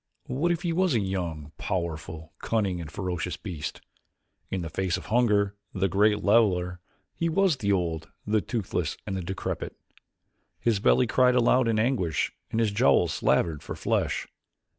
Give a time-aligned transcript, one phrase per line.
[0.25, 3.81] What if he was a young, powerful, cunning, and ferocious beast?
[4.49, 6.79] In the face of hunger, the great leveler,
[7.13, 9.77] he was as the old, the toothless, and the decrepit.
[10.59, 14.27] His belly cried aloud in anguish and his jowls slavered for flesh.